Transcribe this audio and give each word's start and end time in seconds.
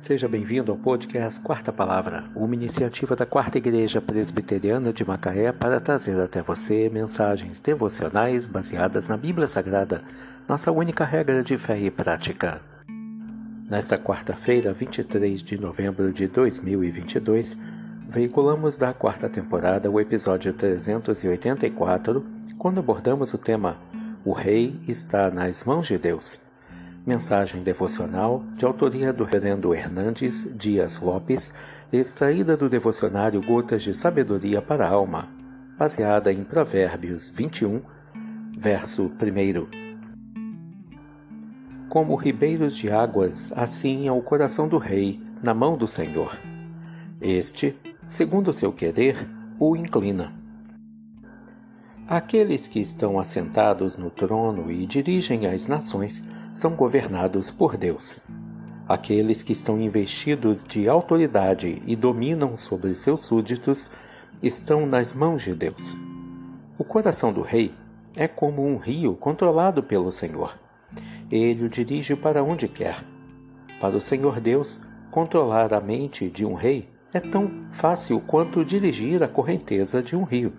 Seja 0.00 0.26
bem-vindo 0.26 0.72
ao 0.72 0.78
podcast 0.78 1.38
Quarta 1.42 1.70
Palavra, 1.70 2.24
uma 2.34 2.54
iniciativa 2.54 3.14
da 3.14 3.26
Quarta 3.26 3.58
Igreja 3.58 4.00
Presbiteriana 4.00 4.94
de 4.94 5.04
Macaé 5.04 5.52
para 5.52 5.78
trazer 5.78 6.18
até 6.18 6.40
você 6.40 6.88
mensagens 6.88 7.60
devocionais 7.60 8.46
baseadas 8.46 9.08
na 9.08 9.18
Bíblia 9.18 9.46
Sagrada, 9.46 10.02
nossa 10.48 10.72
única 10.72 11.04
regra 11.04 11.42
de 11.42 11.58
fé 11.58 11.78
e 11.78 11.90
prática. 11.90 12.62
Nesta 13.68 13.98
quarta-feira, 13.98 14.72
23 14.72 15.42
de 15.42 15.60
novembro 15.60 16.10
de 16.14 16.26
2022, 16.28 17.54
veiculamos 18.08 18.78
da 18.78 18.94
quarta 18.94 19.28
temporada 19.28 19.90
o 19.90 20.00
episódio 20.00 20.54
384, 20.54 22.24
quando 22.56 22.80
abordamos 22.80 23.34
o 23.34 23.38
tema 23.38 23.76
O 24.24 24.32
Rei 24.32 24.80
está 24.88 25.30
nas 25.30 25.62
mãos 25.62 25.86
de 25.86 25.98
Deus. 25.98 26.40
Mensagem 27.06 27.62
devocional 27.62 28.44
de 28.56 28.66
autoria 28.66 29.10
do 29.10 29.24
Reverendo 29.24 29.74
Hernandes 29.74 30.46
Dias 30.54 31.00
Lopes, 31.00 31.50
extraída 31.90 32.58
do 32.58 32.68
devocionário 32.68 33.40
Gotas 33.40 33.82
de 33.82 33.96
Sabedoria 33.96 34.60
para 34.60 34.86
a 34.86 34.90
Alma, 34.90 35.26
baseada 35.78 36.30
em 36.30 36.44
Provérbios 36.44 37.26
21, 37.26 37.80
verso 38.54 39.04
1. 39.04 39.80
Como 41.88 42.14
ribeiros 42.16 42.76
de 42.76 42.90
águas, 42.90 43.50
assim 43.56 44.06
é 44.06 44.12
o 44.12 44.20
coração 44.20 44.68
do 44.68 44.76
rei 44.76 45.18
na 45.42 45.54
mão 45.54 45.78
do 45.78 45.88
Senhor. 45.88 46.38
Este, 47.18 47.74
segundo 48.04 48.52
seu 48.52 48.74
querer, 48.74 49.26
o 49.58 49.74
inclina. 49.74 50.34
Aqueles 52.06 52.68
que 52.68 52.78
estão 52.78 53.18
assentados 53.18 53.96
no 53.96 54.10
trono 54.10 54.70
e 54.70 54.84
dirigem 54.84 55.46
as 55.46 55.66
nações 55.66 56.22
são 56.54 56.74
governados 56.74 57.50
por 57.50 57.76
Deus. 57.76 58.18
Aqueles 58.88 59.42
que 59.42 59.52
estão 59.52 59.80
investidos 59.80 60.64
de 60.64 60.88
autoridade 60.88 61.80
e 61.86 61.94
dominam 61.94 62.56
sobre 62.56 62.94
seus 62.94 63.22
súditos 63.22 63.88
estão 64.42 64.84
nas 64.84 65.12
mãos 65.12 65.42
de 65.42 65.54
Deus. 65.54 65.96
O 66.76 66.82
coração 66.82 67.32
do 67.32 67.42
rei 67.42 67.72
é 68.16 68.26
como 68.26 68.66
um 68.66 68.76
rio 68.76 69.14
controlado 69.14 69.82
pelo 69.82 70.10
Senhor. 70.10 70.58
Ele 71.30 71.64
o 71.64 71.68
dirige 71.68 72.16
para 72.16 72.42
onde 72.42 72.66
quer. 72.66 73.04
Para 73.80 73.96
o 73.96 74.00
Senhor 74.00 74.40
Deus, 74.40 74.80
controlar 75.10 75.72
a 75.72 75.80
mente 75.80 76.28
de 76.28 76.44
um 76.44 76.54
rei 76.54 76.88
é 77.12 77.20
tão 77.20 77.50
fácil 77.72 78.20
quanto 78.20 78.64
dirigir 78.64 79.22
a 79.22 79.28
correnteza 79.28 80.02
de 80.02 80.16
um 80.16 80.24
rio. 80.24 80.52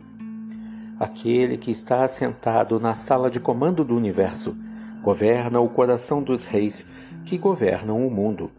Aquele 0.99 1.57
que 1.57 1.71
está 1.71 2.03
assentado 2.03 2.79
na 2.79 2.95
sala 2.95 3.29
de 3.29 3.39
comando 3.39 3.83
do 3.83 3.95
universo 3.95 4.55
governa 5.01 5.59
o 5.59 5.69
coração 5.69 6.21
dos 6.21 6.43
reis 6.43 6.85
que 7.25 7.37
governam 7.37 8.05
o 8.05 8.11
mundo. 8.11 8.51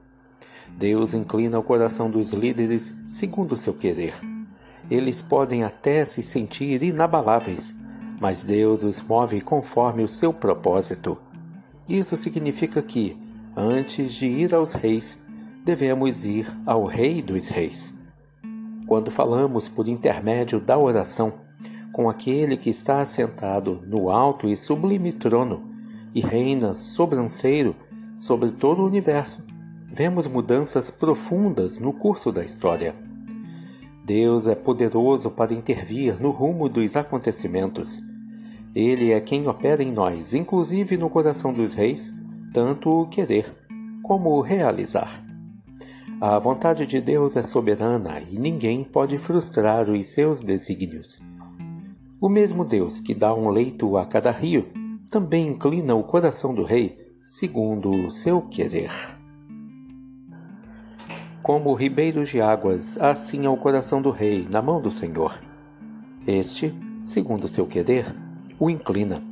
Deus 0.76 1.14
inclina 1.14 1.58
o 1.58 1.62
coração 1.62 2.10
dos 2.10 2.32
líderes 2.32 2.94
segundo 3.08 3.52
o 3.52 3.58
seu 3.58 3.74
querer. 3.74 4.14
Eles 4.90 5.22
podem 5.22 5.62
até 5.62 6.04
se 6.04 6.22
sentir 6.22 6.82
inabaláveis, 6.82 7.74
mas 8.20 8.44
Deus 8.44 8.82
os 8.82 9.00
move 9.00 9.40
conforme 9.40 10.02
o 10.02 10.08
seu 10.08 10.32
propósito. 10.32 11.18
Isso 11.88 12.16
significa 12.16 12.82
que, 12.82 13.16
antes 13.56 14.12
de 14.12 14.26
ir 14.26 14.54
aos 14.54 14.72
reis, 14.72 15.18
devemos 15.64 16.24
ir 16.24 16.46
ao 16.66 16.84
Rei 16.84 17.22
dos 17.22 17.48
Reis. 17.48 17.92
Quando 18.86 19.10
falamos 19.10 19.68
por 19.68 19.88
intermédio 19.88 20.60
da 20.60 20.76
oração 20.76 21.34
com 21.92 22.08
aquele 22.08 22.56
que 22.56 22.70
está 22.70 23.00
assentado 23.00 23.82
no 23.86 24.10
alto 24.10 24.48
e 24.48 24.56
sublime 24.56 25.12
trono, 25.12 25.71
e 26.14 26.20
reina 26.20 26.74
sobranceiro 26.74 27.74
sobre 28.16 28.50
todo 28.50 28.82
o 28.82 28.86
universo, 28.86 29.44
vemos 29.92 30.26
mudanças 30.26 30.90
profundas 30.90 31.78
no 31.78 31.92
curso 31.92 32.30
da 32.30 32.44
história. 32.44 32.94
Deus 34.04 34.46
é 34.46 34.54
poderoso 34.54 35.30
para 35.30 35.52
intervir 35.52 36.20
no 36.20 36.30
rumo 36.30 36.68
dos 36.68 36.96
acontecimentos. 36.96 38.00
Ele 38.74 39.12
é 39.12 39.20
quem 39.20 39.46
opera 39.48 39.82
em 39.82 39.92
nós, 39.92 40.34
inclusive 40.34 40.96
no 40.96 41.10
coração 41.10 41.52
dos 41.52 41.74
reis, 41.74 42.12
tanto 42.52 42.90
o 42.90 43.08
querer 43.08 43.52
como 44.02 44.30
o 44.30 44.40
realizar. 44.40 45.22
A 46.20 46.38
vontade 46.38 46.86
de 46.86 47.00
Deus 47.00 47.36
é 47.36 47.42
soberana 47.42 48.20
e 48.20 48.38
ninguém 48.38 48.84
pode 48.84 49.18
frustrar 49.18 49.90
os 49.90 50.08
seus 50.08 50.40
desígnios. 50.40 51.20
O 52.20 52.28
mesmo 52.28 52.64
Deus 52.64 53.00
que 53.00 53.14
dá 53.14 53.34
um 53.34 53.48
leito 53.48 53.96
a 53.96 54.06
cada 54.06 54.30
rio 54.30 54.81
também 55.12 55.46
inclina 55.48 55.94
o 55.94 56.02
coração 56.02 56.54
do 56.54 56.64
rei 56.64 56.98
segundo 57.22 57.90
o 57.90 58.10
seu 58.10 58.40
querer. 58.40 58.90
Como 61.42 61.74
ribeiros 61.74 62.30
de 62.30 62.40
águas, 62.40 62.96
assim 62.98 63.44
é 63.44 63.48
o 63.48 63.56
coração 63.58 64.00
do 64.00 64.10
rei 64.10 64.48
na 64.48 64.62
mão 64.62 64.80
do 64.80 64.90
Senhor. 64.90 65.38
Este, 66.26 66.74
segundo 67.04 67.44
o 67.44 67.48
seu 67.48 67.66
querer, 67.66 68.06
o 68.58 68.70
inclina. 68.70 69.22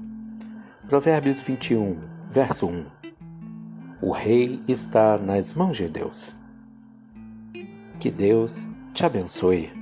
Provérbios 0.87 1.41
21, 1.41 1.97
verso 2.31 2.67
1. 2.67 2.85
O 4.03 4.13
rei 4.13 4.63
está 4.69 5.17
nas 5.17 5.55
mãos 5.55 5.79
de 5.79 5.89
Deus. 5.89 6.35
Que 7.99 8.11
Deus 8.11 8.69
te 8.93 9.07
abençoe. 9.07 9.80